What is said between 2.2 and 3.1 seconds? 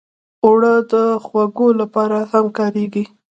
هم کارېږي